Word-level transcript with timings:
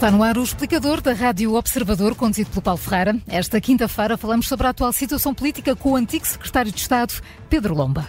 Está 0.00 0.10
no 0.10 0.22
ar 0.22 0.38
o 0.38 0.42
explicador 0.42 1.02
da 1.02 1.12
Rádio 1.12 1.52
Observador, 1.52 2.14
conduzido 2.14 2.48
pelo 2.48 2.62
Paulo 2.62 2.80
Ferreira. 2.80 3.18
Esta 3.28 3.60
quinta-feira 3.60 4.16
falamos 4.16 4.48
sobre 4.48 4.66
a 4.66 4.70
atual 4.70 4.94
situação 4.94 5.34
política 5.34 5.76
com 5.76 5.90
o 5.90 5.96
antigo 5.96 6.26
secretário 6.26 6.72
de 6.72 6.80
Estado, 6.80 7.12
Pedro 7.50 7.74
Lomba. 7.74 8.08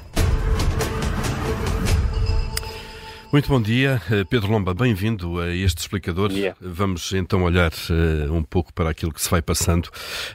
Muito 3.31 3.47
bom 3.47 3.61
dia, 3.61 4.01
eh, 4.11 4.25
Pedro 4.25 4.51
Lomba, 4.51 4.73
bem-vindo 4.73 5.39
a 5.39 5.55
este 5.55 5.79
explicador. 5.79 6.29
Vamos 6.59 7.13
então 7.13 7.43
olhar 7.43 7.71
uh, 7.71 8.33
um 8.33 8.43
pouco 8.43 8.73
para 8.73 8.89
aquilo 8.89 9.13
que 9.13 9.21
se 9.21 9.29
vai 9.29 9.41
passando. 9.41 9.85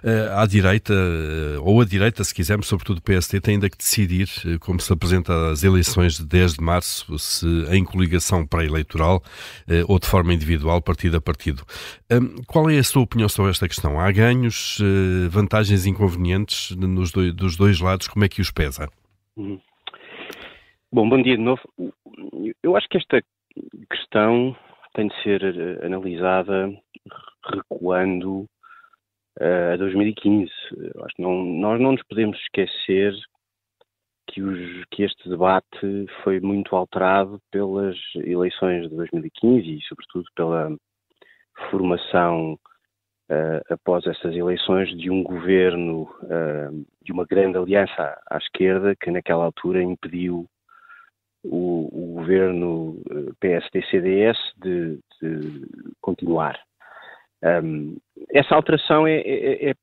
Uh, 0.03 0.33
à 0.35 0.47
direita, 0.47 0.95
uh, 0.95 1.63
ou 1.63 1.83
à 1.83 1.85
direita, 1.85 2.25
se 2.25 2.35
quisermos, 2.35 2.67
sobretudo 2.67 2.97
o 2.97 3.03
PST, 3.03 3.39
tem 3.43 3.57
ainda 3.57 3.69
que 3.69 3.77
decidir 3.77 4.31
como 4.61 4.81
se 4.81 4.91
apresenta 4.91 5.51
às 5.51 5.63
eleições 5.63 6.17
de 6.17 6.25
10 6.25 6.55
de 6.55 6.63
março, 6.63 7.19
se 7.19 7.47
em 7.71 7.85
coligação 7.85 8.47
pré-eleitoral 8.47 9.23
ou 9.89 9.99
de 9.99 10.07
forma 10.07 10.33
individual, 10.33 10.81
partido 10.81 11.19
a 11.19 11.21
partido. 11.21 11.65
qual 12.47 12.71
é 12.71 12.79
a 12.79 12.85
sua 12.85 13.03
opinião 13.03 13.29
sobre 13.29 13.51
esta 13.51 13.69
questão? 13.69 14.01
Há 14.01 14.11
ganhos, 14.11 14.79
vantagens 15.31 15.85
e 15.85 15.91
inconvenientes 15.91 16.71
nos 16.77 17.13
dois, 17.13 17.35
dos 17.35 17.57
dois 17.57 17.79
lados, 17.79 18.09
como 18.09 18.25
é 18.25 18.29
que 18.29 18.41
os 18.41 18.51
pesa? 18.51 18.89
Uhum. 19.37 19.61
Bom, 20.97 21.11
bom 21.11 21.21
dia 21.21 21.37
de 21.37 21.43
novo. 21.43 21.61
Eu 22.63 22.75
acho 22.75 22.89
que 22.89 22.97
esta 22.97 23.23
questão 23.91 24.57
tem 24.95 25.09
de 25.09 25.23
ser 25.23 25.43
eh, 25.45 25.85
analisada 25.85 26.73
recuando 27.45 28.47
uh, 29.39 29.75
a 29.75 29.77
2015. 29.77 30.51
Eu 30.95 31.05
acho 31.05 31.15
que 31.15 31.21
não, 31.21 31.45
nós 31.45 31.79
não 31.79 31.93
nos 31.93 32.03
podemos 32.05 32.41
esquecer 32.41 33.13
que, 34.27 34.41
os, 34.41 34.87
que, 34.91 35.03
este 35.03 35.29
debate 35.29 36.07
foi 36.25 36.41
muito 36.41 36.75
alterado 36.75 37.43
pelas 37.51 37.99
eleições 38.15 38.89
de 38.89 38.97
2015 38.97 39.69
e, 39.69 39.83
sobretudo, 39.83 40.25
pela 40.35 40.75
formação 41.71 42.55
uh, 42.55 43.61
após 43.69 44.07
essas 44.07 44.35
eleições 44.35 44.89
de 44.97 45.11
um 45.11 45.23
governo, 45.23 46.05
uh, 46.23 46.87
de 47.03 47.13
uma 47.13 47.27
grande 47.27 47.59
aliança 47.59 48.01
à, 48.01 48.37
à 48.37 48.39
esquerda, 48.39 48.97
que 48.97 49.11
naquela 49.11 49.45
altura 49.45 49.83
impediu 49.83 50.49
o, 51.51 51.89
o 51.93 52.15
governo 52.15 53.01
eh, 53.11 53.33
PSD-CDS 53.41 54.39
de, 54.57 54.99
de, 55.21 55.67
continuar. 56.01 56.59
Um, 57.43 57.97
essa 58.31 58.55
alteração 58.55 59.07
é, 59.07 59.21
é, 59.21 59.71
é 59.71 59.75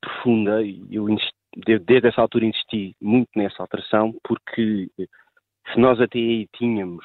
profunda 0.00 0.62
e 0.62 0.82
eu 0.90 1.06
desde 1.86 2.08
essa 2.08 2.20
altura 2.20 2.46
insisti 2.46 2.96
muito 3.00 3.28
nessa 3.36 3.62
alteração 3.62 4.14
porque 4.24 4.88
se 5.72 5.78
nós 5.78 6.00
até 6.00 6.18
aí 6.18 6.48
tínhamos, 6.56 7.04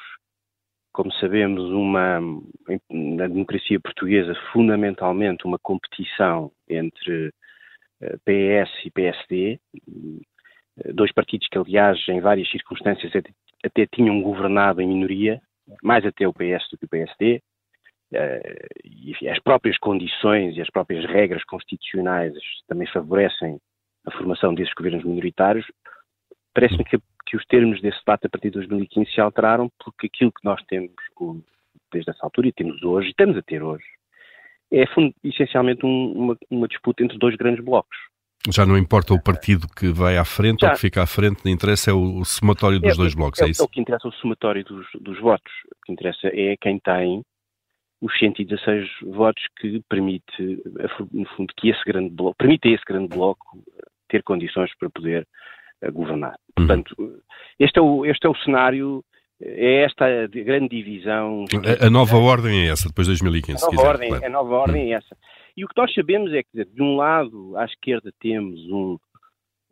como 0.92 1.12
sabemos, 1.14 1.70
uma 1.70 2.20
na 2.90 3.26
democracia 3.26 3.80
portuguesa 3.80 4.34
fundamentalmente 4.52 5.46
uma 5.46 5.58
competição 5.58 6.50
entre 6.68 7.32
eh, 8.00 8.16
PS 8.24 8.70
e 8.84 8.90
PSD, 8.90 9.60
eh, 10.84 10.92
dois 10.92 11.12
partidos 11.12 11.48
que 11.48 11.58
aliás 11.58 11.98
em 12.08 12.20
várias 12.20 12.50
circunstâncias 12.50 13.12
até 13.64 13.86
tinham 13.86 14.22
governado 14.22 14.80
em 14.80 14.88
minoria, 14.88 15.40
mais 15.82 16.04
até 16.04 16.26
o 16.26 16.32
PS 16.32 16.68
do 16.70 16.78
que 16.78 16.84
o 16.84 16.88
PSD, 16.88 17.42
uh, 18.12 18.80
e 18.84 19.28
as 19.28 19.38
próprias 19.38 19.78
condições 19.78 20.56
e 20.56 20.60
as 20.60 20.70
próprias 20.70 21.04
regras 21.04 21.44
constitucionais 21.44 22.34
também 22.66 22.86
favorecem 22.88 23.58
a 24.06 24.10
formação 24.12 24.54
desses 24.54 24.74
governos 24.74 25.04
minoritários. 25.04 25.66
Parece-me 26.54 26.84
que, 26.84 26.98
que, 27.26 27.36
os 27.36 27.44
termos 27.46 27.80
desse 27.80 27.98
debate 27.98 28.26
a 28.26 28.30
partir 28.30 28.48
de 28.48 28.58
2015 28.58 29.12
se 29.12 29.20
alteraram 29.20 29.70
porque 29.84 30.06
aquilo 30.06 30.32
que 30.32 30.44
nós 30.44 30.60
temos 30.64 30.92
desde 31.92 32.10
essa 32.10 32.24
altura 32.24 32.48
e 32.48 32.52
temos 32.52 32.82
hoje, 32.82 33.08
e 33.08 33.10
estamos 33.10 33.36
a 33.36 33.42
ter 33.42 33.62
hoje, 33.62 33.84
é 34.72 34.84
essencialmente 35.24 35.84
um, 35.84 36.12
uma, 36.12 36.38
uma 36.48 36.68
disputa 36.68 37.02
entre 37.02 37.18
dois 37.18 37.34
grandes 37.36 37.64
blocos. 37.64 37.96
Já 38.48 38.64
não 38.64 38.78
importa 38.78 39.12
o 39.12 39.22
partido 39.22 39.66
que 39.68 39.88
vai 39.88 40.16
à 40.16 40.24
frente 40.24 40.60
Já. 40.60 40.68
ou 40.68 40.74
que 40.74 40.80
fica 40.80 41.02
à 41.02 41.06
frente, 41.06 41.44
não 41.44 41.52
interessa 41.52 41.90
é 41.90 41.94
o, 41.94 42.24
somatório 42.24 42.80
dos 42.80 42.94
é, 42.94 42.96
dois 42.96 43.14
blocos, 43.14 43.40
é, 43.40 43.44
é, 43.44 43.50
isso? 43.50 43.62
É 43.62 43.64
o 43.64 43.68
que 43.68 43.80
interessa 43.80 44.08
o 44.08 44.12
somatório 44.12 44.64
dos, 44.64 44.86
dos 44.98 45.20
votos. 45.20 45.52
O 45.66 45.86
que 45.86 45.92
interessa 45.92 46.28
é 46.28 46.56
quem 46.58 46.78
tem 46.78 47.22
os 48.00 48.18
116 48.18 48.88
votos 49.02 49.42
que 49.58 49.82
permite, 49.88 50.62
no 51.12 51.26
fundo, 51.36 51.52
que 51.54 51.68
esse 51.68 51.84
grande 51.84 52.10
bloco, 52.10 52.36
permite 52.38 52.68
a 52.68 52.72
esse 52.72 52.84
grande 52.86 53.08
bloco 53.08 53.62
ter 54.08 54.22
condições 54.22 54.70
para 54.78 54.88
poder 54.88 55.26
uh, 55.84 55.92
governar. 55.92 56.34
Uhum. 56.58 56.66
Portanto, 56.66 57.22
este 57.58 57.78
é 57.78 57.82
o, 57.82 58.06
este 58.06 58.26
é 58.26 58.30
o 58.30 58.36
cenário, 58.36 59.04
é 59.42 59.84
esta 59.84 60.04
a 60.04 60.26
grande 60.26 60.68
divisão. 60.68 61.44
A, 61.82 61.86
a 61.86 61.90
nova 61.90 62.16
ordem 62.16 62.66
é 62.66 62.70
essa, 62.70 62.88
depois 62.88 63.06
de 63.06 63.12
2015. 63.12 63.64
A 63.64 63.70
nova, 63.70 63.88
ordem, 63.88 64.08
claro. 64.08 64.26
a 64.26 64.28
nova 64.28 64.54
ordem 64.54 64.84
uhum. 64.84 64.92
é 64.92 64.92
essa. 64.92 65.16
E 65.56 65.64
o 65.64 65.68
que 65.68 65.76
nós 65.76 65.92
sabemos 65.94 66.32
é 66.32 66.42
que, 66.42 66.64
de 66.64 66.82
um 66.82 66.96
lado, 66.96 67.56
à 67.56 67.64
esquerda 67.64 68.12
temos 68.20 68.60
um, 68.70 68.98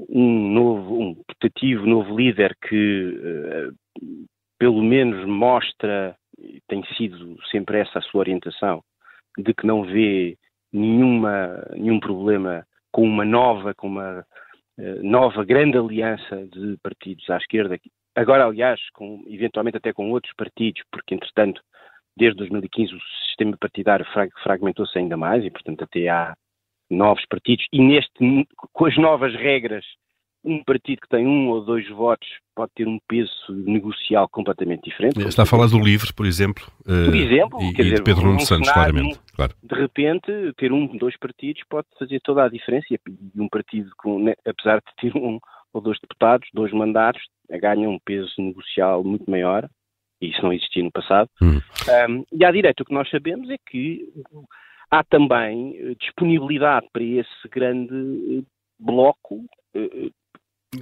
um 0.09 0.53
novo, 0.53 1.01
um 1.01 1.15
putativo 1.15 1.87
novo 1.87 2.17
líder 2.17 2.57
que, 2.69 3.15
uh, 3.15 3.77
pelo 4.59 4.83
menos, 4.83 5.27
mostra, 5.27 6.17
tem 6.67 6.83
sido 6.97 7.37
sempre 7.51 7.79
essa 7.81 7.99
a 7.99 8.03
sua 8.03 8.21
orientação, 8.21 8.83
de 9.37 9.55
que 9.55 9.67
não 9.67 9.85
vê 9.85 10.37
nenhuma, 10.73 11.65
nenhum 11.73 12.01
problema 12.01 12.67
com 12.91 13.03
uma 13.05 13.25
nova, 13.25 13.75
com 13.75 13.87
uma 13.87 14.25
uh, 14.79 15.03
nova 15.03 15.45
grande 15.45 15.77
aliança 15.79 16.47
de 16.53 16.77
partidos 16.83 17.29
à 17.31 17.37
esquerda, 17.37 17.79
agora, 18.19 18.47
aliás, 18.47 18.81
com, 18.93 19.25
eventualmente 19.27 19.77
até 19.77 19.93
com 19.93 20.11
outros 20.11 20.33
partidos, 20.35 20.83
porque, 20.91 21.15
entretanto, 21.15 21.61
desde 22.17 22.37
2015 22.39 22.95
o 22.95 23.01
sistema 23.29 23.57
partidário 23.59 24.07
fragmentou-se 24.43 24.99
ainda 24.99 25.17
mais 25.17 25.45
e, 25.45 25.51
portanto, 25.51 25.85
até 25.85 26.09
há 26.09 26.35
novos 26.91 27.25
partidos. 27.27 27.65
E 27.73 27.81
neste, 27.81 28.47
com 28.73 28.87
as 28.87 28.97
novas 28.97 29.35
regras, 29.35 29.85
um 30.45 30.63
partido 30.65 31.01
que 31.01 31.09
tem 31.09 31.27
um 31.27 31.49
ou 31.49 31.65
dois 31.65 31.89
votos 31.91 32.29
pode 32.55 32.73
ter 32.75 32.87
um 32.89 32.99
peso 33.07 33.31
negocial 33.51 34.29
completamente 34.29 34.85
diferente. 34.85 35.21
Está 35.21 35.43
a 35.43 35.47
falar 35.47 35.67
do 35.67 35.79
LIVRE, 35.79 36.13
por 36.13 36.27
exemplo? 36.27 36.65
Por 36.85 37.15
eh, 37.15 37.19
exemplo, 37.19 37.63
e, 37.63 37.73
quer 37.75 37.83
e 37.83 37.85
dizer, 37.85 37.97
de 37.97 38.03
Pedro 38.03 38.27
Nuno 38.27 38.41
Santos, 38.41 38.71
claramente. 38.71 39.21
Claro. 39.35 39.55
De 39.63 39.75
repente, 39.75 40.33
ter 40.57 40.73
um, 40.73 40.87
dois 40.97 41.17
partidos 41.17 41.63
pode 41.69 41.87
fazer 41.99 42.21
toda 42.21 42.45
a 42.45 42.49
diferença 42.49 42.87
e 42.91 42.99
um 43.37 43.49
partido, 43.49 43.91
com, 43.97 44.19
né, 44.19 44.35
apesar 44.47 44.79
de 44.79 45.11
ter 45.11 45.17
um 45.17 45.39
ou 45.73 45.81
dois 45.81 45.99
deputados, 46.01 46.49
dois 46.55 46.73
mandatos, 46.73 47.23
ganha 47.51 47.89
um 47.89 47.99
peso 48.05 48.33
negocial 48.39 49.03
muito 49.03 49.31
maior 49.31 49.69
e 50.21 50.31
isso 50.31 50.43
não 50.43 50.53
existia 50.53 50.83
no 50.83 50.91
passado. 50.91 51.31
Uhum. 51.41 51.61
Um, 52.09 52.25
e 52.33 52.45
à 52.45 52.51
direita 52.51 52.83
o 52.83 52.87
que 52.87 52.95
nós 52.95 53.09
sabemos 53.09 53.49
é 53.51 53.57
que 53.71 54.13
há 54.91 55.05
também 55.05 55.77
eh, 55.77 55.95
disponibilidade 56.01 56.87
para 56.93 57.03
esse 57.03 57.49
grande 57.51 58.39
eh, 58.39 58.43
bloco 58.79 59.45
eh, 59.75 60.11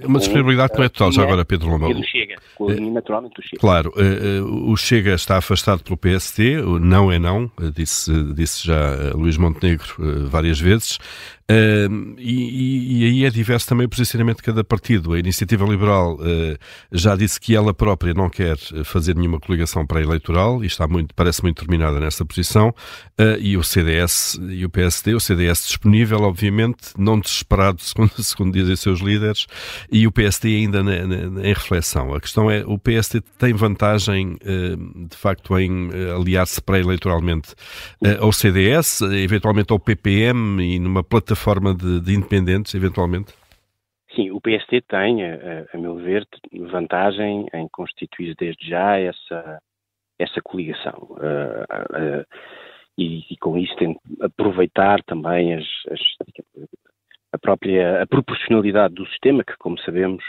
uma 0.03 0.19
disponibilidade 0.19 0.73
que 0.73 0.79
não 0.79 0.85
é 0.85 0.89
total, 0.89 1.13
já 1.13 1.23
agora, 1.23 1.45
Pedro 1.45 1.69
Lomba. 1.69 1.87
do 1.93 2.03
Chega, 2.03 2.35
naturalmente 2.91 3.35
do 3.35 3.41
Chega. 3.41 3.57
Claro, 3.57 3.93
o 4.61 4.75
Chega 4.75 5.13
está 5.13 5.37
afastado 5.37 5.81
pelo 5.81 5.95
PSD, 5.95 6.61
não 6.81 7.09
é 7.09 7.17
não, 7.17 7.49
disse, 7.73 8.11
disse 8.33 8.67
já 8.67 9.13
Luís 9.13 9.37
Montenegro 9.37 10.27
várias 10.27 10.59
vezes. 10.59 10.99
Uh, 11.49 12.13
e, 12.17 13.03
e, 13.03 13.05
aí 13.05 13.25
é 13.25 13.29
diverso 13.29 13.69
também 13.69 13.85
o 13.85 13.89
posicionamento 13.89 14.37
de 14.37 14.43
cada 14.43 14.65
partido. 14.65 15.13
A 15.13 15.19
Iniciativa 15.19 15.65
Liberal 15.65 16.15
uh, 16.15 16.57
já 16.91 17.15
disse 17.15 17.39
que 17.39 17.55
ela 17.55 17.73
própria 17.73 18.13
não 18.13 18.29
quer 18.29 18.57
fazer 18.83 19.15
nenhuma 19.15 19.39
coligação 19.39 19.87
pré-eleitoral 19.87 20.61
e 20.61 20.67
está 20.67 20.85
muito, 20.85 21.15
parece 21.15 21.41
muito 21.41 21.61
determinada 21.61 22.01
nessa 22.01 22.25
posição. 22.25 22.75
Uh, 23.17 23.39
e 23.39 23.55
o 23.55 23.63
CDS 23.63 24.37
e 24.49 24.65
o 24.65 24.69
PSD, 24.69 25.15
o 25.15 25.21
CDS 25.21 25.67
disponível, 25.67 26.23
obviamente, 26.23 26.89
não 26.97 27.17
desesperado, 27.17 27.79
segundo, 27.81 28.21
segundo 28.21 28.53
dizem 28.53 28.75
seus 28.75 28.99
líderes, 28.99 29.47
e 29.89 30.05
o 30.05 30.11
PSD 30.11 30.49
ainda 30.49 30.83
na, 30.83 31.07
na, 31.07 31.47
em 31.47 31.53
reflexão. 31.53 32.13
A 32.13 32.19
questão 32.19 32.51
é, 32.51 32.65
o 32.65 32.77
PSD 32.77 33.21
tem 33.37 33.53
vantagem, 33.53 34.37
de 35.09 35.15
facto, 35.15 35.57
em 35.57 35.89
aliar-se 36.13 36.61
pré-eleitoralmente 36.61 37.53
ao 38.19 38.33
CDS, 38.33 39.01
eventualmente 39.01 39.71
ao 39.71 39.79
PPM 39.79 40.61
e 40.61 40.79
numa 40.79 41.03
plataforma 41.03 41.36
forma 41.37 41.73
de, 41.73 42.01
de 42.01 42.13
independentes, 42.13 42.73
eventualmente? 42.75 43.33
Sim, 44.15 44.31
o 44.31 44.41
PST 44.41 44.81
tem, 44.87 45.23
a, 45.23 45.65
a, 45.73 45.77
meu 45.77 45.95
ver, 45.95 46.27
vantagem 46.71 47.45
em 47.53 47.67
constituir 47.69 48.35
desde 48.35 48.67
já 48.67 48.97
essa, 48.97 49.61
essa 50.17 50.41
coligação. 50.41 51.07
Uh, 51.11 52.21
uh, 52.21 52.25
e, 52.97 53.25
e, 53.29 53.37
com 53.37 53.57
isso 53.57 53.75
tem 53.75 53.95
aproveitar 54.21 55.03
também 55.03 55.53
as, 55.53 55.65
as, 55.91 55.99
a 57.31 57.37
própria 57.37 58.01
a 58.01 58.07
proporcionalidade 58.07 58.95
do 58.95 59.05
sistema, 59.07 59.43
que, 59.43 59.55
como 59.59 59.79
sabemos, 59.81 60.23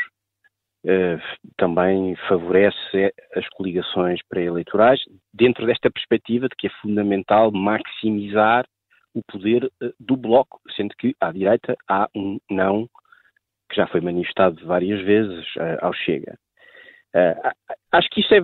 uh, 0.84 1.48
também 1.56 2.14
favorece 2.28 3.14
as 3.34 3.48
coligações 3.50 4.20
pré-eleitorais, 4.28 5.00
dentro 5.32 5.66
desta 5.66 5.90
perspectiva 5.90 6.46
de 6.46 6.56
que 6.56 6.66
é 6.66 6.70
fundamental 6.82 7.50
maximizar 7.50 8.66
o 9.18 9.22
poder 9.22 9.64
uh, 9.64 9.92
do 9.98 10.16
Bloco, 10.16 10.60
sendo 10.76 10.94
que 10.96 11.14
à 11.20 11.32
direita 11.32 11.76
há 11.88 12.08
um 12.14 12.38
não 12.50 12.88
que 13.68 13.76
já 13.76 13.86
foi 13.86 14.00
manifestado 14.00 14.64
várias 14.64 15.04
vezes 15.04 15.44
uh, 15.56 15.78
ao 15.84 15.92
Chega. 15.92 16.38
Uh, 17.14 17.74
acho 17.92 18.08
que 18.10 18.20
isso 18.20 18.32
é 18.34 18.38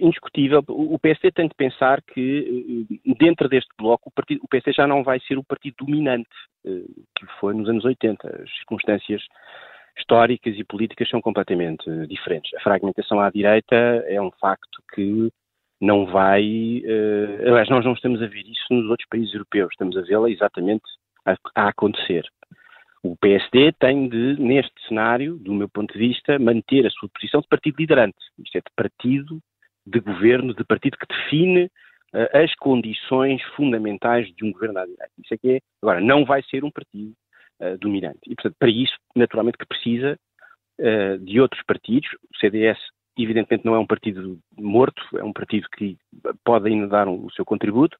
indiscutível. 0.00 0.62
O 0.68 0.98
PSD 0.98 1.30
tem 1.32 1.48
de 1.48 1.54
pensar 1.54 2.02
que, 2.02 2.86
dentro 3.18 3.48
deste 3.48 3.70
bloco, 3.78 4.08
o, 4.08 4.12
partido, 4.12 4.40
o 4.42 4.48
PSD 4.48 4.72
já 4.72 4.86
não 4.86 5.02
vai 5.02 5.20
ser 5.20 5.38
o 5.38 5.44
partido 5.44 5.76
dominante 5.78 6.28
que 6.64 7.26
foi 7.40 7.54
nos 7.54 7.68
anos 7.68 7.84
80. 7.84 8.42
As 8.42 8.50
circunstâncias 8.56 9.22
históricas 9.96 10.56
e 10.56 10.64
políticas 10.64 11.08
são 11.08 11.20
completamente 11.20 11.88
diferentes. 12.08 12.52
A 12.54 12.60
fragmentação 12.60 13.20
à 13.20 13.30
direita 13.30 13.76
é 14.06 14.20
um 14.20 14.32
facto 14.32 14.82
que 14.92 15.30
não 15.80 16.06
vai. 16.06 16.42
Uh, 16.84 17.48
aliás, 17.48 17.68
nós 17.68 17.84
não 17.84 17.92
estamos 17.92 18.22
a 18.22 18.26
ver 18.26 18.44
isso 18.46 18.64
nos 18.70 18.88
outros 18.90 19.08
países 19.08 19.32
europeus, 19.32 19.70
estamos 19.72 19.96
a 19.96 20.02
vê-la 20.02 20.30
exatamente 20.30 20.84
a, 21.24 21.36
a, 21.54 21.68
acontecer. 21.68 22.24
O 23.02 23.16
PSD 23.16 23.72
tem 23.78 24.08
de, 24.08 24.36
neste 24.40 24.74
cenário, 24.88 25.36
do 25.36 25.54
meu 25.54 25.68
ponto 25.68 25.92
de 25.92 25.98
vista, 25.98 26.38
manter 26.38 26.84
a 26.84 26.90
sua 26.90 27.08
posição 27.08 27.40
de 27.40 27.48
partido 27.48 27.76
liderante, 27.78 28.18
isto 28.44 28.58
é, 28.58 28.60
de 28.60 28.74
partido 28.74 29.40
de 29.86 30.00
governo, 30.00 30.52
de 30.52 30.64
partido 30.64 30.98
que 30.98 31.06
define 31.06 31.64
uh, 32.12 32.36
as 32.36 32.54
condições 32.56 33.42
fundamentais 33.56 34.28
de 34.34 34.44
um 34.44 34.52
governo 34.52 34.80
à 34.80 34.84
direita. 34.84 35.12
Isso 35.24 35.32
é 35.32 35.38
que 35.38 35.50
é. 35.52 35.60
Agora, 35.80 36.00
não 36.00 36.24
vai 36.24 36.42
ser 36.42 36.64
um 36.64 36.70
partido 36.70 37.14
uh, 37.60 37.78
dominante. 37.78 38.18
E, 38.26 38.34
portanto, 38.34 38.56
para 38.58 38.68
isso, 38.68 38.94
naturalmente, 39.14 39.58
que 39.58 39.66
precisa 39.66 40.18
de 41.22 41.40
outros 41.40 41.60
partidos. 41.66 42.08
O 42.32 42.38
CDS 42.38 42.78
evidentemente 43.18 43.64
não 43.64 43.74
é 43.74 43.78
um 43.78 43.86
partido 43.86 44.38
morto, 44.56 45.02
é 45.16 45.24
um 45.24 45.32
partido 45.32 45.68
que 45.76 45.96
pode 46.44 46.68
ainda 46.68 46.86
dar 46.86 47.08
um, 47.08 47.26
o 47.26 47.30
seu 47.32 47.44
contributo. 47.44 47.96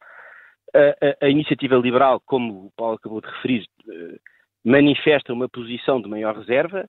A, 0.74 1.24
a, 1.24 1.26
a, 1.26 1.28
iniciativa 1.28 1.76
liberal, 1.76 2.20
como 2.24 2.66
o 2.66 2.72
Paulo 2.76 2.96
acabou 2.96 3.20
de 3.20 3.28
referir, 3.28 3.66
uh, 3.86 4.18
manifesta 4.64 5.32
uma 5.32 5.48
posição 5.48 6.00
de 6.00 6.08
maior 6.08 6.36
reserva. 6.36 6.88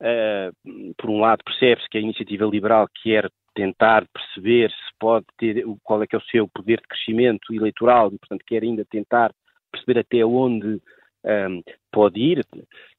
Uh, 0.00 0.94
por 0.96 1.10
um 1.10 1.20
lado, 1.20 1.42
percebe-se 1.44 1.88
que 1.88 1.98
a 1.98 2.00
iniciativa 2.00 2.44
liberal 2.46 2.88
quer 3.02 3.28
tentar 3.54 4.06
perceber 4.12 4.70
se 4.70 4.94
pode 5.00 5.26
ter 5.36 5.64
qual 5.82 6.02
é 6.02 6.06
que 6.06 6.14
é 6.14 6.18
o 6.18 6.24
seu 6.30 6.46
poder 6.48 6.80
de 6.80 6.86
crescimento 6.86 7.52
eleitoral 7.52 8.12
e, 8.12 8.18
portanto, 8.18 8.44
quer 8.46 8.62
ainda 8.62 8.84
tentar 8.84 9.32
perceber 9.72 9.98
até 9.98 10.24
onde 10.24 10.80
um, 11.24 11.62
pode 11.92 12.20
ir, 12.20 12.44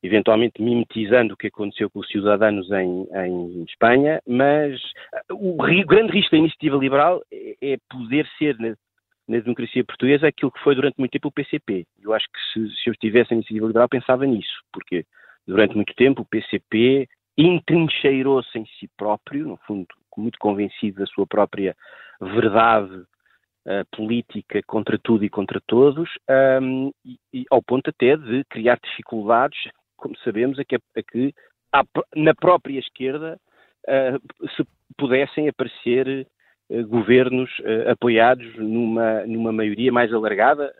eventualmente 0.03 0.61
mimetizando 0.61 1.33
o 1.33 1.37
que 1.37 1.47
aconteceu 1.47 1.89
com 1.89 1.99
os 1.99 2.07
cidadãos 2.07 2.69
em, 2.71 3.07
em 3.13 3.63
Espanha, 3.63 4.21
mas 4.27 4.79
o, 5.31 5.53
o, 5.53 5.85
grande 5.85 6.11
risco 6.11 6.31
da 6.31 6.37
iniciativa 6.37 6.77
liberal 6.77 7.21
é, 7.31 7.55
é 7.61 7.77
poder 7.89 8.27
ser 8.37 8.57
na, 8.59 8.75
na, 9.27 9.39
democracia 9.39 9.83
portuguesa 9.83 10.27
aquilo 10.27 10.51
que 10.51 10.63
foi 10.63 10.75
durante 10.75 10.97
muito 10.97 11.11
tempo 11.11 11.29
o 11.29 11.31
PCP. 11.31 11.85
Eu 12.01 12.13
acho 12.13 12.27
que 12.27 12.39
se, 12.53 12.75
se 12.83 12.89
eu 12.89 12.93
estivesse 12.93 13.31
na 13.31 13.37
iniciativa 13.37 13.67
liberal 13.67 13.89
pensava 13.89 14.25
nisso, 14.25 14.61
porque 14.73 15.05
durante 15.47 15.75
muito 15.75 15.93
tempo 15.95 16.21
o 16.21 16.25
PCP 16.25 17.07
entrincheirou-se 17.37 18.57
em 18.57 18.65
si 18.79 18.89
próprio, 18.97 19.47
no 19.47 19.57
fundo, 19.65 19.87
muito 20.17 20.37
convencido 20.37 20.99
da 20.99 21.05
sua 21.05 21.25
própria 21.25 21.75
verdade 22.19 23.05
política 23.91 24.61
contra 24.65 24.97
tudo 24.97 25.23
e 25.23 25.29
contra 25.29 25.61
todos, 25.67 26.09
um, 26.61 26.91
e, 27.05 27.19
e, 27.33 27.45
ao 27.51 27.61
ponto 27.61 27.89
até 27.89 28.15
de 28.15 28.43
criar 28.45 28.79
dificuldades, 28.83 29.59
como 29.97 30.17
sabemos, 30.19 30.57
a 30.57 30.63
que, 30.63 30.75
a 30.75 31.03
que 31.03 31.33
na 32.15 32.33
própria 32.33 32.79
esquerda 32.79 33.39
uh, 33.87 34.49
se 34.55 34.65
pudessem 34.97 35.47
aparecer 35.47 36.27
uh, 36.69 36.87
governos 36.87 37.49
apoiados 37.91 38.47
numa, 38.57 39.25
numa 39.25 39.51
maioria 39.51 39.91
mais 39.91 40.11
alargada, 40.13 40.73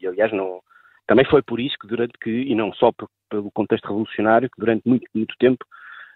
e 0.00 0.06
aliás 0.06 0.32
não, 0.32 0.60
também 1.06 1.24
foi 1.24 1.42
por 1.42 1.60
isso 1.60 1.76
que 1.80 1.86
durante 1.86 2.18
que, 2.18 2.30
e 2.30 2.54
não 2.54 2.72
só 2.72 2.90
pelo 3.30 3.50
contexto 3.52 3.86
revolucionário, 3.86 4.50
que 4.50 4.58
durante 4.58 4.86
muito, 4.88 5.06
muito 5.14 5.34
tempo 5.38 5.64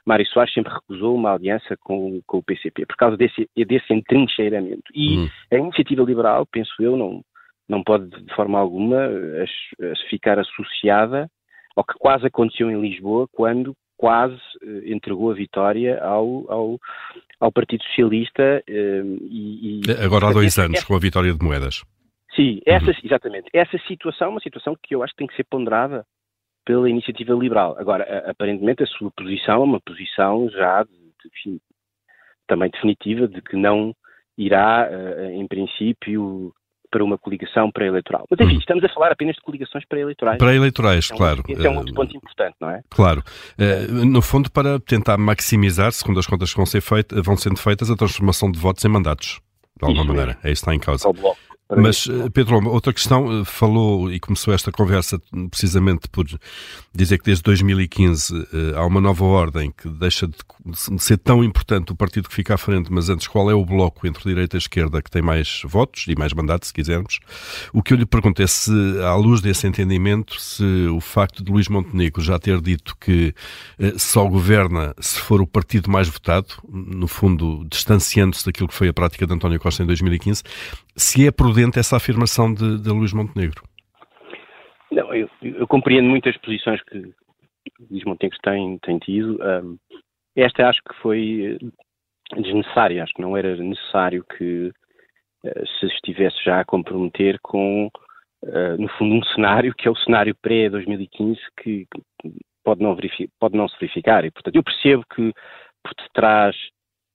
Mário 0.07 0.27
Soares 0.27 0.53
sempre 0.53 0.73
recusou 0.73 1.15
uma 1.15 1.35
aliança 1.35 1.77
com, 1.81 2.21
com 2.27 2.39
o 2.39 2.43
PCP, 2.43 2.87
por 2.87 2.97
causa 2.97 3.17
desse, 3.17 3.49
desse 3.57 3.93
entrincheiramento. 3.93 4.91
E 4.95 5.19
hum. 5.19 5.29
a 5.53 5.57
iniciativa 5.57 6.03
liberal, 6.03 6.47
penso 6.47 6.73
eu, 6.81 6.97
não, 6.97 7.23
não 7.69 7.83
pode 7.83 8.09
de 8.09 8.35
forma 8.35 8.59
alguma 8.59 9.09
ficar 10.09 10.39
associada 10.39 11.31
ao 11.77 11.85
que 11.85 11.95
quase 11.99 12.27
aconteceu 12.27 12.71
em 12.71 12.81
Lisboa, 12.81 13.29
quando 13.33 13.75
quase 13.97 14.41
eh, 14.63 14.93
entregou 14.93 15.31
a 15.31 15.35
vitória 15.35 16.03
ao, 16.03 16.51
ao, 16.51 16.81
ao 17.39 17.53
Partido 17.53 17.85
Socialista. 17.85 18.63
Eh, 18.67 19.03
e, 19.21 19.81
e, 19.87 19.93
Agora 20.03 20.29
há 20.29 20.33
dois 20.33 20.59
anos, 20.59 20.83
com 20.85 20.95
a 20.95 20.99
vitória 20.99 21.33
de 21.33 21.45
moedas. 21.45 21.85
Sim, 22.35 22.61
essa, 22.67 22.87
uhum. 22.87 22.97
exatamente. 23.05 23.49
Essa 23.53 23.79
situação 23.87 24.29
é 24.29 24.31
uma 24.31 24.41
situação 24.41 24.75
que 24.83 24.95
eu 24.95 25.03
acho 25.03 25.13
que 25.13 25.19
tem 25.19 25.27
que 25.27 25.37
ser 25.37 25.45
ponderada 25.45 26.07
pela 26.71 26.89
iniciativa 26.89 27.35
liberal. 27.35 27.75
Agora, 27.77 28.31
aparentemente, 28.31 28.85
a 28.85 28.87
sua 28.87 29.11
posição 29.11 29.57
é 29.57 29.65
uma 29.65 29.81
posição 29.81 30.49
já 30.51 30.85
de, 30.85 30.93
de, 31.45 31.61
também 32.47 32.71
definitiva 32.71 33.27
de 33.27 33.43
que 33.43 33.57
não 33.57 33.93
irá, 34.39 34.89
uh, 34.89 35.31
em 35.33 35.49
princípio, 35.49 36.55
para 36.89 37.03
uma 37.03 37.19
coligação 37.19 37.73
pré-eleitoral. 37.73 38.25
Mas, 38.31 38.39
enfim, 38.39 38.55
uhum. 38.55 38.61
estamos 38.61 38.85
a 38.85 38.89
falar 38.89 39.11
apenas 39.11 39.35
de 39.35 39.43
coligações 39.43 39.85
pré-eleitorais. 39.85 40.39
Pré-eleitorais, 40.39 41.11
é 41.11 41.15
um, 41.15 41.17
claro. 41.17 41.43
Esse 41.49 41.67
é 41.67 41.71
um 41.71 41.79
outro 41.79 41.93
ponto 41.93 42.17
importante, 42.17 42.55
não 42.61 42.71
é? 42.71 42.83
Claro. 42.89 43.21
Uh, 43.59 44.05
no 44.05 44.23
fundo, 44.23 44.49
para 44.49 44.79
tentar 44.79 45.19
maximizar, 45.19 45.91
segundo 45.91 46.21
as 46.21 46.27
contas 46.27 46.51
que 46.53 46.57
vão, 46.57 46.67
ser 46.67 46.81
feitas, 46.81 47.21
vão 47.25 47.37
sendo 47.37 47.59
feitas, 47.59 47.91
a 47.91 47.97
transformação 47.97 48.49
de 48.49 48.61
votos 48.61 48.85
em 48.85 48.89
mandatos. 48.89 49.41
De 49.77 49.87
alguma 49.87 50.03
isso 50.03 50.09
maneira. 50.09 50.39
É 50.45 50.53
isso 50.53 50.65
que 50.65 50.71
está 50.71 50.75
em 50.75 50.79
causa. 50.79 51.09
Mas, 51.77 52.09
eh, 52.09 52.29
Pedro, 52.31 52.69
outra 52.69 52.93
questão, 52.93 53.41
eh, 53.41 53.45
falou 53.45 54.13
e 54.13 54.19
começou 54.19 54.53
esta 54.53 54.73
conversa 54.73 55.21
precisamente 55.51 56.09
por 56.09 56.27
dizer 56.93 57.19
que 57.19 57.25
desde 57.25 57.45
2015 57.45 58.35
eh, 58.53 58.73
há 58.77 58.85
uma 58.85 59.01
nova 59.01 59.25
ordem 59.25 59.73
que 59.77 59.89
deixa 59.89 60.27
de 60.27 60.35
ser 60.99 61.19
tão 61.19 61.45
importante 61.45 61.93
o 61.93 61.95
partido 61.95 62.29
que 62.29 62.35
fica 62.35 62.55
à 62.55 62.59
frente, 62.59 62.93
mas 62.93 63.09
antes 63.09 63.29
qual 63.29 63.51
é 63.51 63.55
o 63.55 63.65
bloco 63.65 64.07
entre 64.07 64.25
direita 64.25 64.57
e 64.57 64.59
esquerda 64.59 65.01
que 65.01 65.11
tem 65.11 65.23
mais 65.23 65.63
votos 65.65 66.07
e 66.09 66.15
mais 66.19 66.33
mandatos, 66.33 66.69
se 66.69 66.75
quisermos. 66.75 67.21
O 67.73 67.83
que 67.83 67.95
eu 67.95 67.99
lhe 67.99 68.07
pergunto 68.07 68.43
é 68.43 68.47
se, 68.47 68.73
à 69.05 69.15
luz 69.15 69.41
desse 69.41 69.67
entendimento, 69.67 70.41
se 70.41 70.65
o 70.89 71.01
facto 71.01 71.45
de 71.45 71.53
Luís 71.53 71.69
Montenegro 71.69 72.21
já 72.21 72.39
ter 72.39 72.61
dito 72.61 72.97
que 72.99 73.33
só 73.97 74.27
governa 74.27 74.95
se 74.99 75.19
for 75.21 75.41
o 75.41 75.47
partido 75.47 75.91
mais 75.91 76.09
votado, 76.09 76.49
no 76.69 77.07
fundo 77.07 77.65
distanciando-se 77.71 78.45
daquilo 78.45 78.69
que 78.69 78.75
foi 78.75 78.89
a 78.89 78.93
prática 78.93 79.27
de 79.27 79.33
António 79.33 79.61
Costa 79.61 79.83
em 79.83 79.87
2015, 79.87 80.43
se 81.01 81.27
é 81.27 81.31
prudente 81.31 81.79
essa 81.79 81.97
afirmação 81.97 82.53
de, 82.53 82.81
de 82.81 82.91
Luís 82.91 83.13
Montenegro. 83.13 83.63
Não, 84.91 85.15
eu, 85.15 85.29
eu, 85.43 85.67
compreendo 85.67 86.09
muito 86.09 86.29
as 86.29 86.37
posições 86.39 86.83
que 86.83 86.99
Luís 87.91 88.05
Montenegro 88.05 88.39
tem, 88.43 88.79
tem 88.79 88.99
tido. 88.99 89.39
Esta 90.37 90.69
acho 90.69 90.81
que 90.83 90.95
foi 91.01 91.59
eh, 91.61 92.41
desnecessária, 92.41 93.03
acho 93.03 93.13
que 93.15 93.23
não 93.23 93.37
era 93.37 93.57
necessário 93.57 94.25
que 94.37 94.69
uh, 95.45 95.67
se 95.79 95.87
estivesse 95.87 96.37
já 96.45 96.61
a 96.61 96.65
comprometer 96.65 97.39
com, 97.43 97.91
uh, 98.45 98.77
no 98.79 98.89
fundo, 98.91 99.17
um 99.17 99.25
cenário 99.35 99.75
que 99.75 99.89
é 99.89 99.91
o 99.91 99.97
cenário 99.97 100.35
pré-2015 100.41 101.37
que, 101.61 101.87
que 102.21 102.33
pode, 102.65 102.83
não 102.83 102.97
pode 103.39 103.57
não 103.57 103.69
se 103.69 103.77
verificar. 103.81 104.25
E, 104.25 104.31
portanto, 104.31 104.55
eu 104.55 104.63
percebo 104.63 105.05
que 105.15 105.33
por 105.83 105.95
detrás 106.03 106.57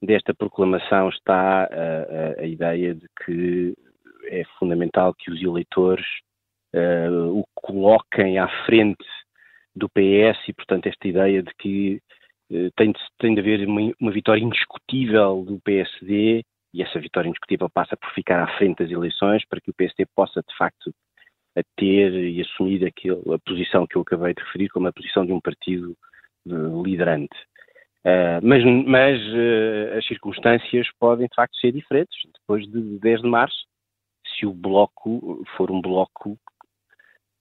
desta 0.05 0.33
proclamação 0.33 1.09
está 1.09 1.63
a, 1.63 1.67
a, 1.67 2.41
a, 2.41 2.45
ideia 2.45 2.93
de 2.93 3.07
que 3.23 3.75
é 4.25 4.43
fundamental 4.57 5.13
que 5.13 5.31
os 5.31 5.41
eleitores 5.41 6.05
uh, 6.73 7.39
o 7.39 7.45
coloquem 7.55 8.37
à 8.37 8.47
frente 8.65 9.05
do 9.75 9.89
PS 9.89 10.47
e, 10.47 10.53
portanto, 10.53 10.87
esta 10.87 11.07
ideia 11.07 11.43
de 11.43 11.53
que 11.59 12.01
uh, 12.51 12.71
tem, 12.75 12.91
de, 12.91 12.99
tem 13.19 13.33
de 13.33 13.41
haver 13.41 13.67
uma, 13.67 13.91
uma, 13.99 14.11
vitória 14.11 14.41
indiscutível 14.41 15.43
do 15.43 15.59
PSD 15.61 16.43
e 16.73 16.81
essa 16.81 16.99
vitória 16.99 17.29
indiscutível 17.29 17.69
passa 17.69 17.95
por 17.95 18.11
ficar 18.11 18.41
à 18.41 18.57
frente 18.57 18.79
das 18.79 18.91
eleições 18.91 19.45
para 19.47 19.61
que 19.61 19.69
o 19.69 19.73
PSD 19.73 20.05
possa, 20.15 20.41
de 20.41 20.57
facto, 20.57 20.93
ter 21.77 22.13
e 22.13 22.41
assumir 22.41 22.85
aquele, 22.85 23.21
a 23.33 23.39
posição 23.39 23.87
que 23.87 23.95
eu 23.95 24.01
acabei 24.01 24.33
de 24.33 24.41
referir 24.41 24.69
como 24.69 24.87
a 24.87 24.93
posição 24.93 25.25
de 25.25 25.31
um 25.31 25.39
partido 25.39 25.95
uh, 26.47 26.83
liderante. 26.83 27.35
Uh, 28.05 28.39
mas, 28.43 28.63
mas 28.85 29.19
uh, 29.19 29.97
as 29.97 30.05
circunstâncias 30.05 30.87
podem 30.99 31.27
de 31.27 31.35
facto 31.35 31.57
ser 31.57 31.71
diferentes. 31.71 32.15
Depois 32.39 32.63
de 32.67 32.99
10 32.99 33.21
de 33.21 33.27
março, 33.27 33.65
se 34.37 34.45
o 34.45 34.53
bloco 34.53 35.43
for 35.57 35.71
um 35.71 35.81
bloco, 35.81 36.37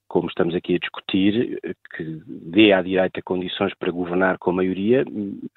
como 0.07 0.27
estamos 0.27 0.55
aqui 0.55 0.75
a 0.75 0.79
discutir, 0.79 1.59
que 1.95 2.03
dê 2.27 2.73
à 2.73 2.81
direita 2.81 3.21
condições 3.21 3.73
para 3.75 3.91
governar 3.91 4.37
com 4.39 4.49
a 4.51 4.53
maioria, 4.53 5.03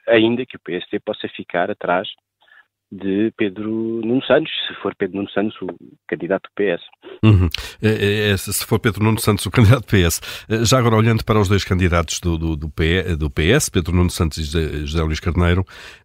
ainda 0.06 0.44
que 0.44 0.56
o 0.56 0.60
PSD 0.60 1.00
possa 1.00 1.28
ficar 1.28 1.70
atrás 1.70 2.08
de 2.90 3.32
Pedro 3.36 3.70
Nuno 3.70 4.22
Santos, 4.24 4.50
se 4.66 4.74
for 4.82 4.94
Pedro 4.94 5.18
Nuno 5.18 5.30
Santos 5.30 5.56
o 5.60 5.66
candidato 6.08 6.48
do 6.48 6.54
PS. 6.54 6.82
Uhum. 7.22 7.48
É, 7.82 8.30
é, 8.30 8.36
se 8.36 8.64
for 8.64 8.78
Pedro 8.78 9.04
Nuno 9.04 9.20
Santos 9.20 9.44
o 9.46 9.50
candidato 9.52 9.82
do 9.82 9.86
PS. 9.86 10.20
Eh, 10.48 10.64
já 10.64 10.78
agora, 10.78 10.96
olhando 10.96 11.24
para 11.24 11.38
os 11.38 11.48
dois 11.48 11.64
candidatos 11.64 12.18
do, 12.20 12.38
do, 12.38 12.56
do, 12.56 12.70
PS, 12.70 13.68
Pedro 13.68 13.94
Nuno 13.94 14.10
Santos 14.10 14.38
e 14.38 14.86
José 14.86 15.02
Luís 15.02 15.20
Carneiro, 15.20 15.64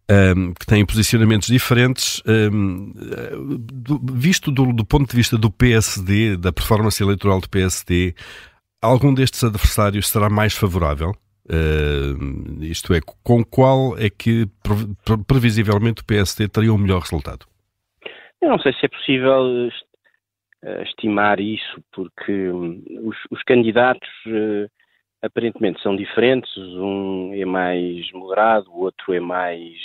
um, 0.09 0.13
ehm, 0.13 0.53
que 0.53 0.65
têm 0.65 0.85
posicionamentos 0.85 1.47
diferentes, 1.47 2.21
um, 2.27 2.93
ehm, 2.97 3.57
do, 3.71 3.99
visto 4.13 4.51
do 4.51 4.85
ponto 4.85 5.09
de 5.09 5.15
vista 5.15 5.37
do 5.37 5.49
PSD, 5.49 6.35
da 6.35 6.51
performance 6.51 7.01
eleitoral 7.01 7.39
do 7.39 7.49
PSD, 7.49 8.13
algum 8.81 9.13
destes 9.13 9.43
adversários 9.43 10.09
será 10.09 10.29
mais 10.29 10.53
favorável? 10.53 11.13
Uh, 11.45 12.63
isto 12.63 12.93
é, 12.93 13.01
com 13.21 13.43
qual 13.43 13.97
é 13.97 14.09
que 14.09 14.47
previsivelmente 15.27 16.01
o 16.01 16.05
PSD 16.05 16.47
teria 16.47 16.73
um 16.73 16.77
melhor 16.77 17.01
resultado? 17.01 17.45
Eu 18.41 18.49
não 18.49 18.59
sei 18.59 18.71
se 18.73 18.85
é 18.85 18.89
possível 18.89 19.67
uh, 19.67 20.81
estimar 20.83 21.39
isso, 21.41 21.83
porque 21.91 22.49
um, 22.49 22.81
os, 23.03 23.17
os, 23.29 23.43
candidatos 23.43 24.09
uh, 24.27 24.69
aparentemente 25.21 25.81
são 25.81 25.95
diferentes. 25.95 26.55
Um 26.57 27.33
é 27.33 27.43
mais 27.43 28.09
moderado, 28.13 28.71
o 28.71 28.83
outro 28.83 29.13
é 29.13 29.19
mais 29.19 29.77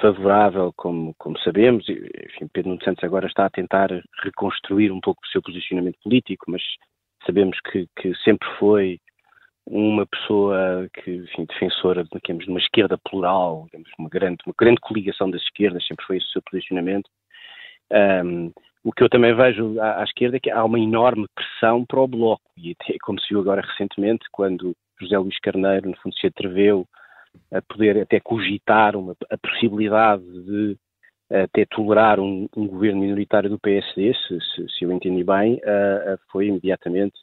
favorável, 0.00 0.72
como, 0.74 1.14
como 1.18 1.38
sabemos. 1.40 1.86
Enfim, 1.88 2.48
Pedro 2.52 2.70
Nuno 2.70 2.84
Santos 2.84 3.04
agora 3.04 3.26
está 3.26 3.44
a 3.46 3.50
tentar 3.50 3.90
reconstruir 4.22 4.90
um 4.90 5.00
pouco 5.00 5.20
o 5.22 5.28
seu 5.28 5.42
posicionamento 5.42 5.98
político, 6.02 6.50
mas 6.50 6.62
sabemos 7.26 7.58
que, 7.70 7.86
que 7.96 8.14
sempre 8.16 8.48
foi 8.58 8.98
uma 9.66 10.06
pessoa 10.06 10.88
que, 10.92 11.10
enfim, 11.10 11.46
defensora 11.46 12.04
de 12.04 12.48
uma 12.48 12.58
esquerda 12.58 12.98
plural, 12.98 13.64
digamos, 13.66 13.90
uma, 13.98 14.08
grande, 14.08 14.38
uma 14.46 14.54
grande 14.58 14.80
coligação 14.80 15.30
das 15.30 15.42
esquerdas, 15.42 15.86
sempre 15.86 16.04
foi 16.04 16.18
esse 16.18 16.26
o 16.26 16.30
seu 16.30 16.42
posicionamento. 16.42 17.08
Um, 17.90 18.52
o 18.82 18.92
que 18.92 19.02
eu 19.02 19.08
também 19.08 19.34
vejo 19.34 19.80
à, 19.80 20.02
à, 20.02 20.04
esquerda 20.04 20.36
é 20.36 20.40
que 20.40 20.50
há 20.50 20.62
uma 20.62 20.78
enorme 20.78 21.26
pressão 21.34 21.84
para 21.86 22.00
o 22.00 22.08
Bloco, 22.08 22.50
e 22.56 22.72
até 22.72 22.96
como 23.02 23.18
se 23.20 23.28
viu 23.28 23.40
agora 23.40 23.62
recentemente, 23.62 24.26
quando 24.30 24.76
José 25.00 25.16
Luís 25.18 25.38
Carneiro, 25.40 25.88
no 25.88 25.96
fundo, 25.96 26.14
se 26.16 26.26
atreveu 26.26 26.86
a 27.52 27.62
poder 27.62 28.00
até 28.00 28.20
cogitar 28.20 28.96
uma, 28.96 29.16
a 29.30 29.38
possibilidade 29.38 30.22
de 30.22 30.76
até 31.30 31.64
tolerar 31.64 32.20
um, 32.20 32.46
um 32.56 32.66
governo 32.66 33.00
minoritário 33.00 33.48
do 33.48 33.58
PSD, 33.58 34.14
se, 34.14 34.38
se, 34.40 34.68
se 34.68 34.84
eu 34.84 34.92
entendi 34.92 35.24
bem, 35.24 35.54
uh, 35.54 36.18
foi 36.30 36.46
imediatamente 36.46 37.18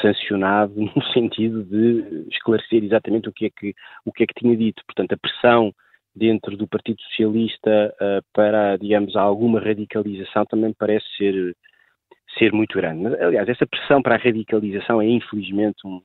sancionado 0.00 0.74
no 0.94 1.02
sentido 1.12 1.64
de 1.64 2.26
esclarecer 2.30 2.84
exatamente 2.84 3.28
o 3.28 3.32
que 3.32 3.46
é 3.46 3.50
que, 3.50 3.74
o 4.04 4.12
que, 4.12 4.24
é 4.24 4.26
que 4.26 4.34
tinha 4.34 4.56
dito. 4.56 4.82
Portanto, 4.86 5.12
a 5.12 5.16
pressão 5.16 5.72
dentro 6.14 6.56
do 6.56 6.66
Partido 6.66 7.00
Socialista 7.02 7.94
uh, 8.00 8.24
para, 8.32 8.76
digamos, 8.78 9.14
alguma 9.16 9.60
radicalização 9.60 10.46
também 10.46 10.72
parece 10.72 11.04
ser, 11.16 11.54
ser 12.38 12.52
muito 12.52 12.76
grande. 12.76 13.02
Mas, 13.02 13.20
aliás, 13.20 13.48
essa 13.48 13.66
pressão 13.66 14.00
para 14.00 14.14
a 14.14 14.18
radicalização 14.18 15.02
é 15.02 15.06
infelizmente 15.06 15.86
um, 15.86 16.00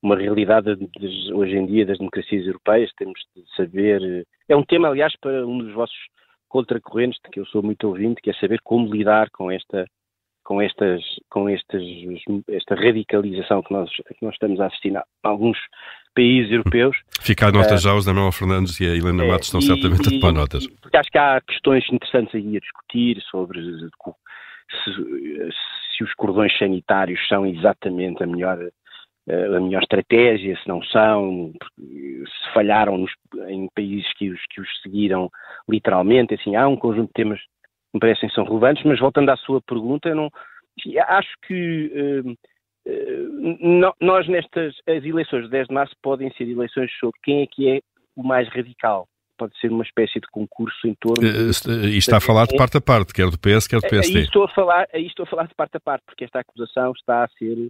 uma 0.00 0.16
realidade 0.16 0.76
de, 0.76 0.86
de, 0.86 1.32
hoje 1.32 1.56
em 1.56 1.66
dia 1.66 1.84
das 1.84 1.98
democracias 1.98 2.46
europeias. 2.46 2.92
Temos 2.96 3.20
de 3.34 3.42
saber. 3.56 4.26
É 4.48 4.56
um 4.56 4.62
tema, 4.62 4.88
aliás, 4.88 5.14
para 5.20 5.44
um 5.44 5.58
dos 5.58 5.72
vossos 5.72 5.98
contracorrentes, 6.48 7.20
de 7.24 7.30
que 7.30 7.40
eu 7.40 7.46
sou 7.46 7.62
muito 7.62 7.86
ouvinte, 7.88 8.22
que 8.22 8.30
é 8.30 8.34
saber 8.34 8.60
como 8.62 8.92
lidar 8.92 9.28
com 9.30 9.50
esta 9.50 9.86
com 10.48 10.62
estas 10.62 11.02
com 11.28 11.46
estas 11.46 11.82
esta 12.48 12.74
radicalização 12.74 13.62
que 13.62 13.70
nós 13.70 13.90
que 13.94 14.24
nós 14.24 14.32
estamos 14.32 14.58
a 14.58 14.66
assistir 14.66 14.96
a 14.96 15.04
alguns 15.22 15.58
países 16.14 16.50
europeus. 16.50 16.96
Ficar 17.20 17.52
notas 17.52 17.84
uh, 17.84 17.88
já, 17.88 17.94
os 17.94 18.06
Daniel 18.06 18.32
Fernandes 18.32 18.80
e 18.80 18.86
a 18.86 18.96
Helena 18.96 19.24
é, 19.24 19.28
Matos 19.28 19.48
estão 19.48 19.60
e, 19.60 19.64
certamente 19.64 20.10
e, 20.10 20.16
a 20.16 20.20
tomar 20.20 20.32
notas. 20.32 20.66
Porque 20.80 20.96
acho 20.96 21.10
que 21.10 21.18
há 21.18 21.38
questões 21.42 21.84
interessantes 21.92 22.34
aí 22.34 22.56
a 22.56 22.60
discutir 22.60 23.20
sobre 23.30 23.60
se, 23.60 24.90
se 25.94 26.02
os 26.02 26.14
cordões 26.14 26.56
sanitários 26.56 27.20
são 27.28 27.44
exatamente 27.44 28.22
a 28.22 28.26
melhor 28.26 28.58
a 29.30 29.60
melhor 29.60 29.82
estratégia, 29.82 30.56
se 30.56 30.66
não 30.66 30.82
são, 30.84 31.52
se 31.78 32.54
falharam 32.54 32.96
nos, 32.96 33.12
em 33.48 33.68
países 33.74 34.10
que 34.14 34.30
os, 34.30 34.40
que 34.48 34.62
os 34.62 34.68
seguiram 34.82 35.28
literalmente, 35.68 36.32
assim, 36.32 36.56
há 36.56 36.66
um 36.66 36.76
conjunto 36.76 37.08
de 37.08 37.12
temas 37.12 37.38
me 37.94 38.00
parecem 38.00 38.28
são 38.30 38.44
relevantes, 38.44 38.84
mas 38.84 38.98
voltando 38.98 39.30
à 39.30 39.36
sua 39.36 39.60
pergunta, 39.62 40.14
não, 40.14 40.30
acho 41.08 41.30
que 41.46 41.92
uh, 42.24 42.30
uh, 42.30 43.94
nós 44.00 44.28
nestas, 44.28 44.74
as 44.86 45.04
eleições 45.04 45.44
de 45.44 45.50
10 45.50 45.68
de 45.68 45.74
março 45.74 45.94
podem 46.02 46.30
ser 46.32 46.48
eleições 46.48 46.90
sobre 46.98 47.18
quem 47.22 47.42
é 47.42 47.46
que 47.46 47.68
é 47.68 47.80
o 48.16 48.22
mais 48.22 48.48
radical. 48.48 49.06
Pode 49.38 49.56
ser 49.60 49.70
uma 49.70 49.84
espécie 49.84 50.18
de 50.20 50.26
concurso 50.32 50.86
em 50.86 50.94
torno. 51.00 51.22
Uh, 51.22 51.86
e 51.86 51.96
está 51.96 52.16
a 52.16 52.20
falar 52.20 52.46
de 52.46 52.56
parte 52.56 52.76
a 52.76 52.80
parte, 52.80 53.14
quer 53.14 53.30
do 53.30 53.38
PS, 53.38 53.68
quer 53.68 53.80
do 53.80 53.88
PSD. 53.88 54.18
Aí 54.18 54.24
estou 54.24 54.44
a 54.44 54.48
falar, 54.48 54.88
aí 54.92 55.06
estou 55.06 55.22
a 55.24 55.26
falar 55.26 55.46
de 55.46 55.54
parte 55.54 55.76
a 55.76 55.80
parte, 55.80 56.02
porque 56.04 56.24
esta 56.24 56.40
acusação 56.40 56.92
está 56.92 57.24
a 57.24 57.28
ser 57.38 57.68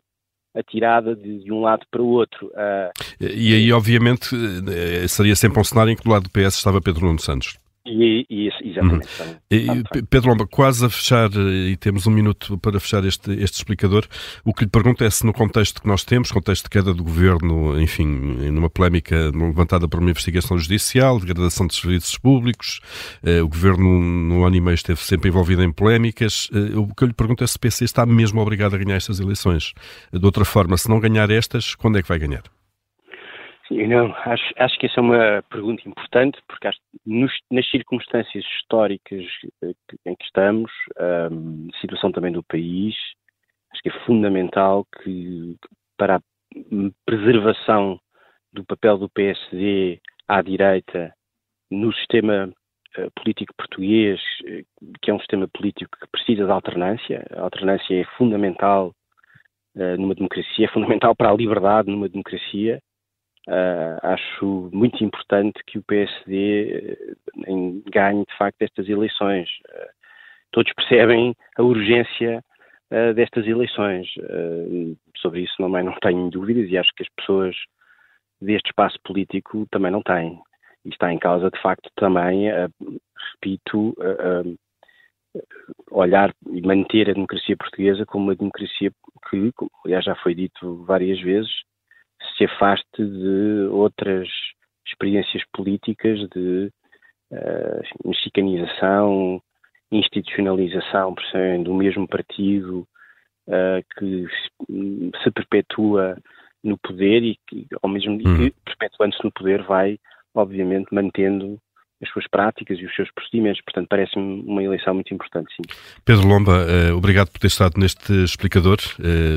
atirada 0.55 1.15
de, 1.15 1.45
de 1.45 1.53
um 1.53 1.61
lado 1.61 1.85
para 1.91 2.03
o 2.03 2.09
outro. 2.09 2.47
Uh, 2.49 2.91
e 3.21 3.55
aí, 3.55 3.73
obviamente, 3.73 4.35
eh, 4.35 5.07
seria 5.07 5.37
sempre 5.37 5.61
um 5.61 5.65
cenário 5.65 5.93
em 5.93 5.97
que 5.97 6.03
do 6.03 6.11
lado 6.11 6.25
do 6.25 6.31
PS 6.31 6.57
estava 6.57 6.81
Pedro 6.81 7.07
Nuno 7.07 7.21
Santos. 7.21 7.59
E, 7.89 8.27
e, 8.29 8.51
exatamente. 8.63 9.09
Uhum. 9.21 9.37
E, 9.51 10.05
Pedro 10.09 10.31
Lomba, 10.31 10.47
quase 10.47 10.85
a 10.85 10.91
fechar, 10.91 11.31
e 11.35 11.77
temos 11.77 12.07
um 12.07 12.11
minuto 12.11 12.59
para 12.59 12.79
fechar 12.79 13.05
este, 13.05 13.33
este 13.33 13.57
explicador, 13.57 14.07
o 14.45 14.53
que 14.53 14.65
lhe 14.65 14.71
pergunto 14.71 15.03
é 15.03 15.11
se 15.11 15.25
no 15.25 15.33
contexto 15.33 15.81
que 15.81 15.89
nós 15.89 16.05
temos, 16.05 16.31
contexto 16.31 16.65
de 16.65 16.71
queda 16.71 16.93
do 16.93 17.03
governo, 17.03 17.81
enfim, 17.81 18.07
numa 18.51 18.69
polémica 18.69 19.31
levantada 19.35 19.89
por 19.89 20.01
uma 20.01 20.11
investigação 20.11 20.59
judicial, 20.59 21.19
degradação 21.19 21.67
de 21.67 21.75
serviços 21.75 22.19
públicos, 22.19 22.81
eh, 23.23 23.41
o 23.41 23.49
governo 23.49 24.01
no 24.01 24.45
ano 24.45 24.57
e 24.57 24.61
meio 24.61 24.75
esteve 24.75 25.01
sempre 25.01 25.29
envolvido 25.29 25.63
em 25.63 25.73
polémicas, 25.73 26.49
eh, 26.53 26.77
o 26.77 26.87
que 26.95 27.05
eu 27.05 27.09
lhe 27.09 27.15
pergunto 27.15 27.43
é 27.43 27.47
se 27.47 27.57
o 27.57 27.61
PC 27.61 27.85
está 27.85 28.05
mesmo 28.05 28.41
obrigado 28.41 28.75
a 28.75 28.79
ganhar 28.79 28.97
estas 28.97 29.21
eleições. 29.21 29.73
De 30.13 30.25
outra 30.25 30.45
forma, 30.45 30.77
se 30.77 30.89
não 30.89 31.01
ganhar 31.01 31.31
estas, 31.31 31.75
quando 31.75 31.99
é 31.99 32.03
que 32.03 32.09
vai 32.09 32.19
ganhar? 32.19 32.43
Sim, 33.69 33.87
não, 33.87 34.15
acho, 34.25 34.55
acho 34.57 34.79
que 34.79 34.87
essa 34.87 34.99
é 34.99 35.03
uma 35.03 35.43
pergunta 35.51 35.87
importante, 35.87 36.41
porque 36.49 36.69
acho, 36.69 36.79
nos, 37.05 37.31
nas 37.51 37.69
circunstâncias 37.69 38.43
históricas 38.57 39.27
em 40.07 40.17
que 40.17 40.25
estamos, 40.25 40.73
um, 41.31 41.69
a 41.71 41.79
situação 41.79 42.11
também 42.11 42.33
do 42.33 42.43
país, 42.43 42.95
acho 43.71 43.83
que 43.83 43.91
é 43.91 44.05
fundamental 44.07 44.87
que 45.03 45.55
para 45.99 46.17
a 46.17 46.21
preservação 47.05 48.01
do 48.55 48.65
papel 48.65 48.97
do 48.97 49.11
PSD 49.11 50.01
à 50.27 50.41
direita 50.41 51.13
no 51.71 51.93
sistema 51.93 52.51
uh, 52.97 53.11
político 53.17 53.53
português, 53.55 54.19
uh, 54.45 54.93
que 55.03 55.11
é 55.11 55.15
um 55.15 55.19
sistema 55.19 55.47
político 55.47 55.95
que 56.01 56.11
precisa 56.11 56.47
de 56.47 56.51
alternância. 56.51 57.23
A 57.37 57.43
alternância 57.43 58.01
é 58.01 58.05
fundamental 58.17 58.95
uh, 59.77 59.97
numa 59.99 60.15
democracia, 60.15 60.65
é 60.65 60.73
fundamental 60.73 61.15
para 61.15 61.31
a 61.31 61.37
liberdade 61.37 61.91
numa 61.91 62.09
democracia 62.09 62.81
Uh, 63.49 63.97
acho 64.03 64.69
muito 64.75 65.03
importante 65.03 65.59
que 65.67 65.79
o 65.79 65.83
PSD 65.83 66.99
uh, 67.01 67.17
eh, 67.47 67.91
ganhe 67.91 68.23
de 68.27 68.37
facto 68.37 68.61
estas 68.61 68.87
eleições. 68.87 69.49
Uh, 69.71 69.89
todos 70.53 70.71
percebem 70.77 71.35
a 71.57 71.63
urgência 71.63 72.45
destas 73.15 73.47
eleições. 73.47 74.09
sobre 75.19 75.43
isso 75.43 75.55
também 75.59 75.83
não 75.83 75.93
tenho 76.01 76.31
dúvidas 76.31 76.71
e 76.71 76.79
acho 76.79 76.91
que 76.97 77.03
as 77.03 77.09
pessoas 77.17 77.55
deste 78.41 78.71
espaço 78.71 78.99
político 79.05 79.67
também 79.71 79.93
não 79.93 80.01
têm. 80.01 80.41
E 80.87 80.89
está 80.89 81.13
em 81.13 81.19
causa 81.19 81.51
de 81.51 81.61
facto 81.61 81.91
também, 81.97 82.47
repito, 83.35 83.95
olhar 85.91 86.35
e 86.51 86.63
manter 86.63 87.11
a 87.11 87.13
democracia 87.13 87.59
portuguesa 87.59 88.07
como 88.07 88.25
uma 88.25 88.35
democracia 88.35 88.91
que, 89.29 89.53
aliás 89.85 90.03
já 90.07 90.15
foi 90.15 90.35
dito 90.35 90.83
várias 90.85 91.21
vezes, 91.21 91.53
se 92.37 92.45
afaste 92.45 92.87
de 92.97 93.69
outras 93.71 94.29
experiências 94.87 95.43
políticas 95.53 96.19
de 96.31 96.71
uh, 97.31 98.09
mexicanização, 98.09 99.41
institucionalização 99.91 101.15
do 101.63 101.75
mesmo 101.75 102.07
partido 102.09 102.87
uh, 103.47 103.85
que 103.99 104.27
se 105.23 105.31
perpetua 105.31 106.17
no 106.63 106.77
poder 106.79 107.23
e 107.23 107.39
que, 107.47 107.67
ao 107.83 107.89
mesmo 107.89 108.13
uhum. 108.15 108.51
que, 108.51 108.55
perpetuando-se 108.65 109.25
no 109.25 109.33
poder, 109.33 109.63
vai, 109.63 109.99
obviamente, 110.35 110.93
mantendo 110.93 111.59
as 112.03 112.09
suas 112.11 112.29
práticas 112.29 112.79
e 112.79 112.85
os 112.85 112.95
seus 112.95 113.11
procedimentos. 113.13 113.61
Portanto, 113.63 113.89
parece-me 113.89 114.43
uma 114.43 114.63
eleição 114.63 114.95
muito 114.95 115.13
importante, 115.13 115.53
sim. 115.55 115.63
Pedro 116.05 116.29
Lomba, 116.29 116.65
uh, 116.65 116.97
obrigado 116.97 117.31
por 117.31 117.39
ter 117.39 117.49
estado 117.49 117.79
neste 117.79 118.13
explicador. 118.25 118.79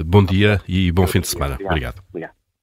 Bom 0.05 0.23
dia 0.23 0.61
e 0.67 0.91
bom 0.91 1.07
fim 1.07 1.21
de 1.21 1.27
semana. 1.27 1.57
Obrigado. 1.61 2.01
obrigado. 2.09 2.40